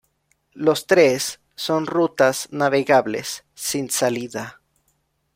Los 0.55 0.87
tres 0.87 1.41
son 1.53 1.85
rutas 1.85 2.47
navegables 2.49 3.45
sin 3.53 3.91
salida. 3.91 4.59